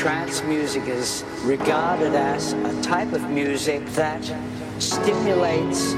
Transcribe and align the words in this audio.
trance 0.00 0.42
music 0.44 0.88
is 0.88 1.24
regarded 1.42 2.14
as 2.14 2.54
a 2.54 2.82
type 2.82 3.12
of 3.12 3.28
music 3.28 3.84
that 3.88 4.24
stimulates 4.78 5.92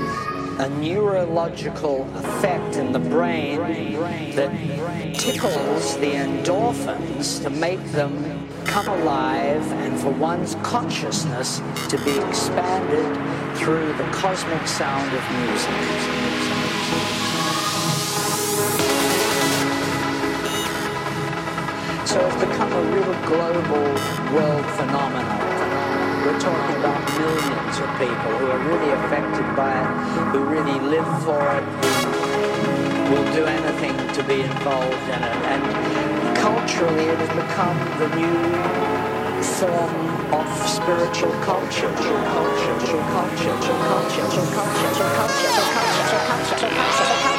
a 0.58 0.68
neurological 0.80 2.02
effect 2.16 2.74
in 2.74 2.90
the 2.90 2.98
brain 2.98 3.60
that 4.34 4.50
tickles 5.14 5.96
the 5.98 6.10
endorphins 6.14 7.40
to 7.44 7.48
make 7.48 7.80
them 7.92 8.48
come 8.64 8.88
alive 8.88 9.70
and 9.70 10.00
for 10.00 10.10
one's 10.10 10.56
consciousness 10.64 11.58
to 11.88 11.96
be 11.98 12.18
expanded 12.26 13.56
through 13.56 13.92
the 13.92 14.10
cosmic 14.10 14.66
sound 14.66 15.14
of 15.14 15.22
music. 15.46 16.21
So 22.12 22.20
it's 22.26 22.36
become 22.44 22.70
a 22.70 22.82
real 22.92 23.14
global 23.24 23.88
world 24.36 24.66
phenomenon. 24.76 25.40
We're 26.20 26.38
talking 26.38 26.76
about 26.76 27.00
millions 27.16 27.78
of 27.80 27.88
people 27.96 28.32
who 28.36 28.50
are 28.52 28.62
really 28.68 28.92
affected 28.92 29.48
by 29.56 29.72
it, 29.72 29.88
who 30.28 30.44
really 30.44 30.78
live 30.92 31.08
for 31.24 31.40
it, 31.56 31.64
who 33.08 33.14
will 33.16 33.32
do 33.32 33.46
anything 33.46 33.96
to 34.12 34.22
be 34.28 34.42
involved 34.42 35.08
in 35.08 35.24
it. 35.24 35.38
And 35.56 36.36
culturally, 36.36 37.04
it 37.08 37.16
has 37.16 37.32
become 37.32 37.80
the 37.96 38.08
new 38.20 38.36
form 39.56 39.96
of 40.36 40.68
spiritual 40.68 41.32
culture. 41.48 41.88
Culture, 41.96 42.76
culture, 42.76 43.08
culture, 43.08 43.56
culture, 43.56 43.88
culture, 43.88 44.28
culture, 44.28 44.52
culture, 44.52 44.84
culture, 44.84 45.56
culture, 45.72 46.20
culture, 46.28 46.68
culture, 46.68 47.31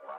you. 0.08 0.15